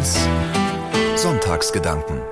[0.00, 0.16] 1
[1.14, 2.22] Sonntagsgedanken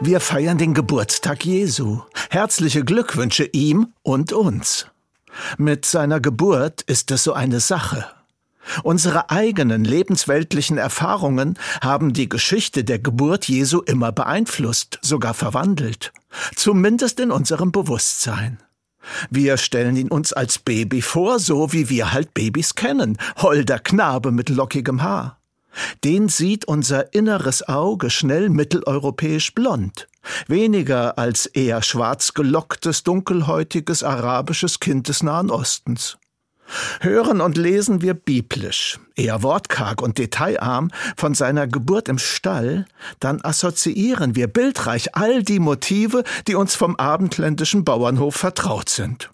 [0.00, 2.00] Wir feiern den Geburtstag Jesu.
[2.30, 4.86] Herzliche Glückwünsche ihm und uns.
[5.58, 8.06] Mit seiner Geburt ist es so eine Sache.
[8.84, 16.14] Unsere eigenen lebensweltlichen Erfahrungen haben die Geschichte der Geburt Jesu immer beeinflusst, sogar verwandelt,
[16.56, 18.62] zumindest in unserem Bewusstsein.
[19.28, 24.32] Wir stellen ihn uns als Baby vor, so wie wir halt Babys kennen, holder Knabe
[24.32, 25.39] mit lockigem Haar.
[26.04, 30.08] Den sieht unser inneres Auge schnell mitteleuropäisch blond,
[30.48, 36.18] weniger als eher schwarz gelocktes, dunkelhäutiges arabisches Kind des Nahen Ostens.
[37.00, 42.86] Hören und lesen wir biblisch, eher wortkarg und detailarm, von seiner Geburt im Stall,
[43.18, 49.30] dann assoziieren wir bildreich all die Motive, die uns vom abendländischen Bauernhof vertraut sind.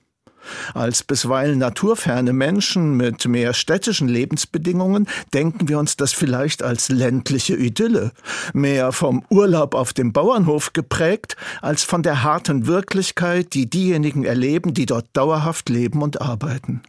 [0.75, 7.57] Als bisweilen naturferne Menschen mit mehr städtischen Lebensbedingungen denken wir uns das vielleicht als ländliche
[7.57, 8.13] Idylle,
[8.53, 14.75] mehr vom Urlaub auf dem Bauernhof geprägt, als von der harten Wirklichkeit, die diejenigen erleben,
[14.75, 16.83] die dort dauerhaft leben und arbeiten.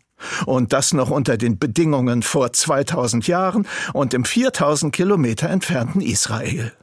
[0.46, 6.74] Und das noch unter den Bedingungen vor 2000 Jahren und im 4000 Kilometer entfernten Israel.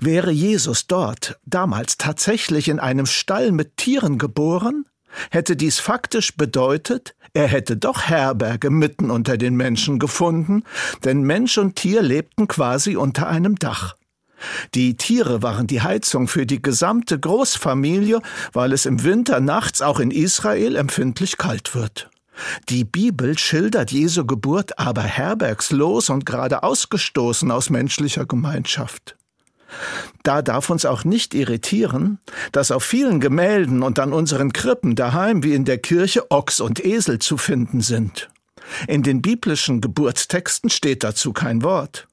[0.00, 4.86] Wäre Jesus dort damals tatsächlich in einem Stall mit Tieren geboren,
[5.30, 10.64] hätte dies faktisch bedeutet, er hätte doch Herberge mitten unter den Menschen gefunden,
[11.04, 13.96] denn Mensch und Tier lebten quasi unter einem Dach.
[14.74, 18.20] Die Tiere waren die Heizung für die gesamte Großfamilie,
[18.52, 22.10] weil es im Winter nachts auch in Israel empfindlich kalt wird.
[22.68, 29.16] Die Bibel schildert Jesu Geburt aber herbergslos und gerade ausgestoßen aus menschlicher Gemeinschaft.
[30.22, 32.18] Da darf uns auch nicht irritieren,
[32.52, 36.84] dass auf vielen Gemälden und an unseren Krippen daheim wie in der Kirche Ochs und
[36.84, 38.28] Esel zu finden sind.
[38.86, 42.06] In den biblischen Geburtstexten steht dazu kein Wort.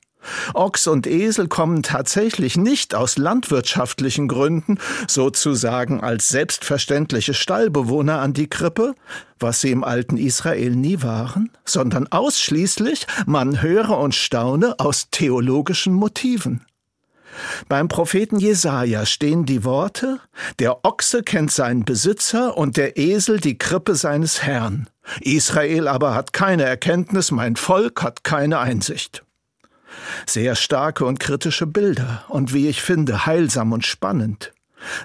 [0.53, 8.47] Ochs und Esel kommen tatsächlich nicht aus landwirtschaftlichen Gründen, sozusagen als selbstverständliche Stallbewohner an die
[8.47, 8.95] Krippe,
[9.39, 15.93] was sie im alten Israel nie waren, sondern ausschließlich, man höre und staune, aus theologischen
[15.93, 16.65] Motiven.
[17.67, 20.19] Beim Propheten Jesaja stehen die Worte:
[20.59, 24.89] Der Ochse kennt seinen Besitzer und der Esel die Krippe seines Herrn.
[25.21, 29.23] Israel aber hat keine Erkenntnis, mein Volk hat keine Einsicht.
[30.25, 34.53] Sehr starke und kritische Bilder und wie ich finde, heilsam und spannend.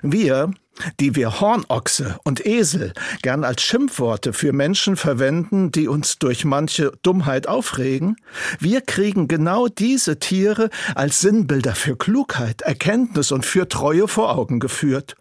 [0.03, 0.53] Wir,
[1.01, 2.93] die wir Hornochse und Esel
[3.23, 8.17] gern als Schimpfworte für Menschen verwenden, die uns durch manche Dummheit aufregen,
[8.59, 14.61] wir kriegen genau diese Tiere als Sinnbilder für Klugheit, Erkenntnis und für Treue vor Augen
[14.61, 15.17] geführt.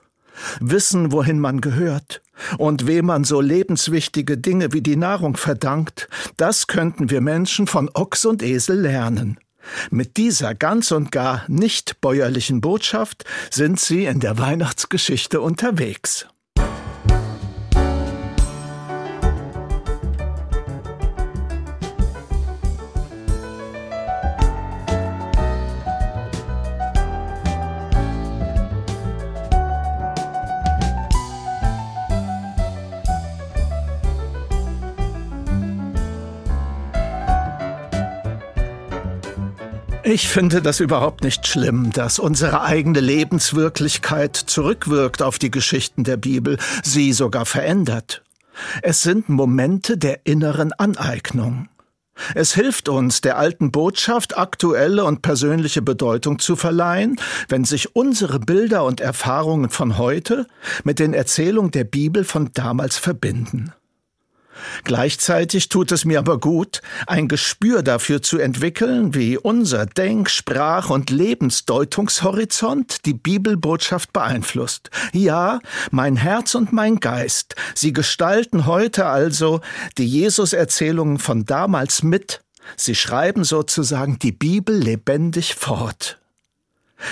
[0.59, 2.21] Wissen, wohin man gehört
[2.57, 7.89] und wem man so lebenswichtige Dinge wie die Nahrung verdankt, das könnten wir Menschen von
[7.93, 9.37] Ochs und Esel lernen.
[9.89, 16.27] Mit dieser ganz und gar nicht bäuerlichen Botschaft sind sie in der Weihnachtsgeschichte unterwegs.
[40.05, 46.17] Ich finde das überhaupt nicht schlimm, dass unsere eigene Lebenswirklichkeit zurückwirkt auf die Geschichten der
[46.17, 48.21] Bibel, sie sogar verändert.
[48.81, 51.69] Es sind Momente der inneren Aneignung.
[52.35, 57.15] Es hilft uns, der alten Botschaft aktuelle und persönliche Bedeutung zu verleihen,
[57.47, 60.47] wenn sich unsere Bilder und Erfahrungen von heute
[60.83, 63.71] mit den Erzählungen der Bibel von damals verbinden.
[64.83, 70.89] Gleichzeitig tut es mir aber gut, ein Gespür dafür zu entwickeln, wie unser Denk-, Sprach-
[70.89, 74.89] und Lebensdeutungshorizont die Bibelbotschaft beeinflusst.
[75.11, 75.59] Ja,
[75.91, 79.61] mein Herz und mein Geist, sie gestalten heute also
[79.97, 82.41] die Jesus-Erzählungen von damals mit,
[82.77, 86.19] sie schreiben sozusagen die Bibel lebendig fort.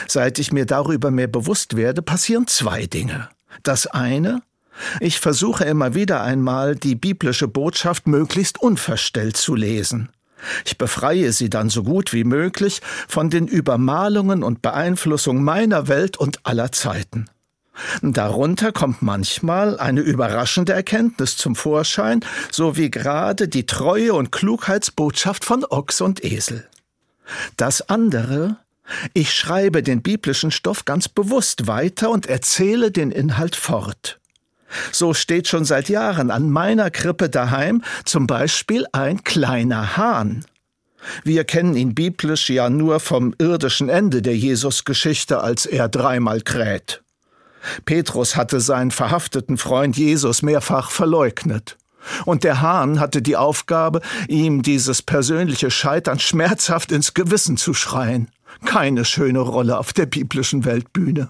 [0.07, 3.29] Seit ich mir darüber mehr bewusst werde, passieren zwei Dinge.
[3.63, 4.41] Das eine,
[4.99, 10.09] ich versuche immer wieder einmal, die biblische Botschaft möglichst unverstellt zu lesen.
[10.65, 16.17] Ich befreie sie dann so gut wie möglich von den Übermalungen und Beeinflussungen meiner Welt
[16.17, 17.27] und aller Zeiten.
[18.01, 22.19] Darunter kommt manchmal eine überraschende Erkenntnis zum Vorschein,
[22.51, 26.67] so wie gerade die Treue und Klugheitsbotschaft von Ochs und Esel.
[27.57, 28.57] Das andere,
[29.13, 34.20] ich schreibe den biblischen Stoff ganz bewusst weiter und erzähle den Inhalt fort.
[34.91, 40.45] So steht schon seit Jahren an meiner Krippe daheim zum Beispiel ein kleiner Hahn.
[41.23, 47.01] Wir kennen ihn biblisch ja nur vom irdischen Ende der Jesusgeschichte, als er dreimal kräht.
[47.85, 51.77] Petrus hatte seinen verhafteten Freund Jesus mehrfach verleugnet.
[52.25, 58.29] Und der Hahn hatte die Aufgabe, ihm dieses persönliche Scheitern schmerzhaft ins Gewissen zu schreien.
[58.65, 61.29] Keine schöne Rolle auf der biblischen Weltbühne.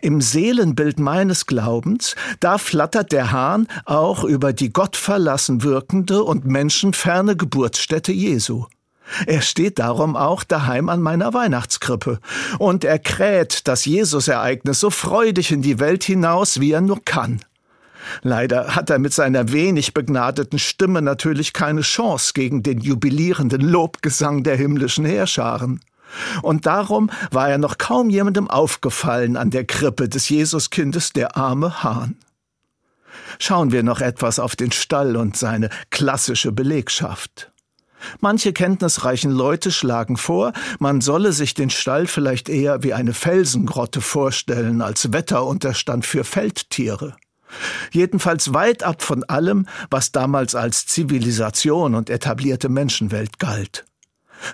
[0.00, 7.36] Im Seelenbild meines Glaubens, da flattert der Hahn auch über die gottverlassen wirkende und menschenferne
[7.36, 8.66] Geburtsstätte Jesu.
[9.26, 12.18] Er steht darum auch daheim an meiner Weihnachtskrippe
[12.58, 17.40] und er kräht das Jesusereignis so freudig in die Welt hinaus, wie er nur kann.
[18.22, 24.42] Leider hat er mit seiner wenig begnadeten Stimme natürlich keine Chance gegen den jubilierenden Lobgesang
[24.42, 25.80] der himmlischen Heerscharen.
[26.42, 31.82] Und darum war er noch kaum jemandem aufgefallen an der Krippe des Jesuskindes, der arme
[31.82, 32.16] Hahn.
[33.38, 37.50] Schauen wir noch etwas auf den Stall und seine klassische Belegschaft.
[38.20, 44.00] Manche kenntnisreichen Leute schlagen vor, man solle sich den Stall vielleicht eher wie eine Felsengrotte
[44.00, 47.16] vorstellen als Wetterunterstand für Feldtiere.
[47.92, 53.86] Jedenfalls weit ab von allem, was damals als Zivilisation und etablierte Menschenwelt galt.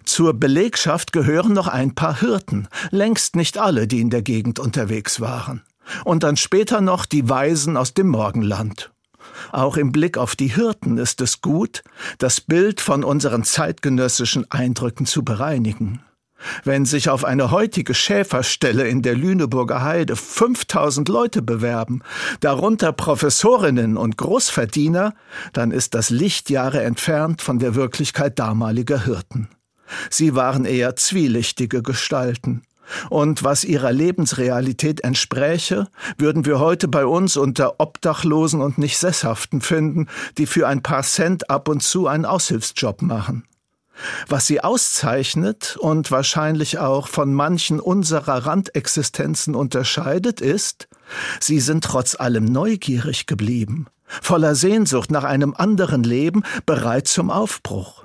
[0.04, 5.20] Zur Belegschaft gehören noch ein paar Hirten, längst nicht alle, die in der Gegend unterwegs
[5.20, 5.62] waren.
[6.04, 8.92] Und dann später noch die Weisen aus dem Morgenland.
[9.50, 11.82] Auch im Blick auf die Hirten ist es gut,
[12.18, 16.02] das Bild von unseren zeitgenössischen Eindrücken zu bereinigen.
[16.64, 22.02] Wenn sich auf eine heutige Schäferstelle in der Lüneburger Heide 5000 Leute bewerben,
[22.40, 25.14] darunter Professorinnen und Großverdiener,
[25.52, 29.48] dann ist das Lichtjahre entfernt von der Wirklichkeit damaliger Hirten.
[30.10, 32.62] Sie waren eher zwielichtige Gestalten.
[33.10, 39.60] Und was ihrer Lebensrealität entspräche, würden wir heute bei uns unter Obdachlosen und nicht Sesshaften
[39.60, 40.08] finden,
[40.38, 43.44] die für ein paar Cent ab und zu einen Aushilfsjob machen.
[44.26, 50.88] Was sie auszeichnet und wahrscheinlich auch von manchen unserer Randexistenzen unterscheidet, ist,
[51.40, 58.04] sie sind trotz allem neugierig geblieben, voller Sehnsucht nach einem anderen Leben, bereit zum Aufbruch.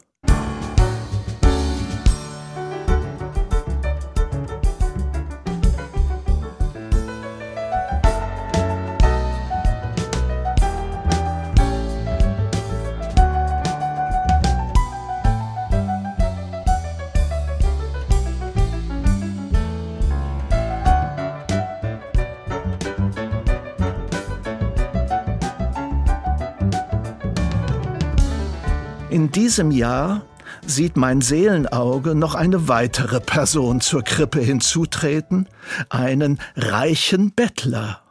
[29.28, 30.26] In diesem Jahr
[30.66, 35.50] sieht mein Seelenauge noch eine weitere Person zur Krippe hinzutreten,
[35.90, 38.04] einen reichen Bettler.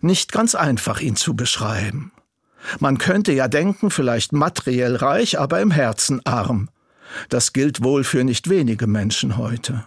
[0.00, 2.12] Nicht ganz einfach, ihn zu beschreiben.
[2.78, 6.68] Man könnte ja denken, vielleicht materiell reich, aber im Herzen arm.
[7.30, 9.84] Das gilt wohl für nicht wenige Menschen heute.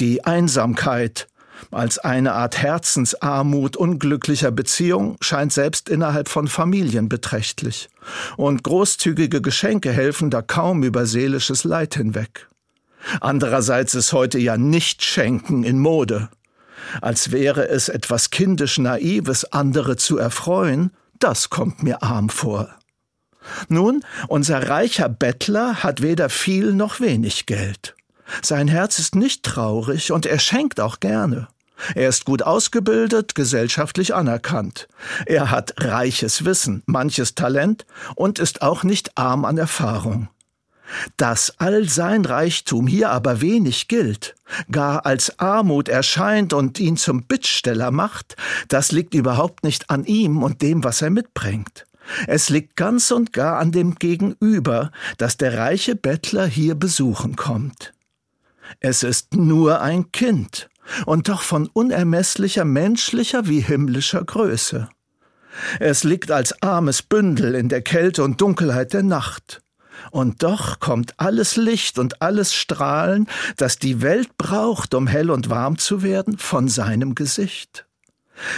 [0.00, 1.28] Die Einsamkeit,
[1.70, 7.88] als eine Art Herzensarmut unglücklicher Beziehung scheint selbst innerhalb von Familien beträchtlich.
[8.36, 12.48] Und großzügige Geschenke helfen da kaum über seelisches Leid hinweg.
[13.20, 16.28] Andererseits ist heute ja nicht Schenken in Mode.
[17.00, 22.70] Als wäre es etwas kindisch Naives, andere zu erfreuen, das kommt mir arm vor.
[23.68, 27.94] Nun, unser reicher Bettler hat weder viel noch wenig Geld.
[28.42, 31.48] Sein Herz ist nicht traurig und er schenkt auch gerne.
[31.94, 34.88] Er ist gut ausgebildet, gesellschaftlich anerkannt.
[35.26, 40.28] Er hat reiches Wissen, manches Talent und ist auch nicht arm an Erfahrung.
[41.16, 44.34] Dass all sein Reichtum hier aber wenig gilt,
[44.70, 48.36] gar als Armut erscheint und ihn zum Bittsteller macht,
[48.68, 51.84] das liegt überhaupt nicht an ihm und dem, was er mitbringt.
[52.26, 57.92] Es liegt ganz und gar an dem Gegenüber, das der reiche Bettler hier besuchen kommt.
[58.80, 60.68] Es ist nur ein Kind,
[61.06, 64.88] und doch von unermesslicher menschlicher wie himmlischer Größe.
[65.80, 69.62] Es liegt als armes Bündel in der Kälte und Dunkelheit der Nacht.
[70.10, 73.26] Und doch kommt alles Licht und alles Strahlen,
[73.56, 77.84] das die Welt braucht, um hell und warm zu werden, von seinem Gesicht.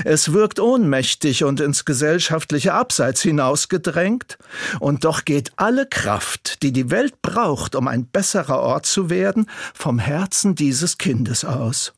[0.05, 4.37] Es wirkt ohnmächtig und ins gesellschaftliche Abseits hinausgedrängt,
[4.79, 9.47] und doch geht alle Kraft, die die Welt braucht, um ein besserer Ort zu werden,
[9.73, 11.95] vom Herzen dieses Kindes aus.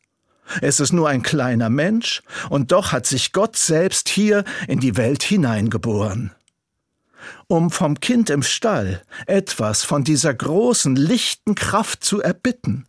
[0.61, 4.97] Es ist nur ein kleiner Mensch, und doch hat sich Gott selbst hier in die
[4.97, 6.33] Welt hineingeboren.
[7.47, 12.87] Um vom Kind im Stall etwas von dieser großen, lichten Kraft zu erbitten,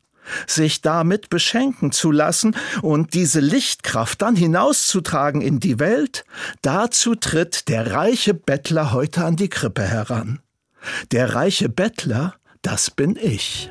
[0.48, 6.26] sich damit beschenken zu lassen und diese Lichtkraft dann hinauszutragen in die Welt,
[6.62, 10.40] dazu tritt der reiche Bettler heute an die Krippe heran.
[11.12, 13.70] Der reiche Bettler, das bin ich.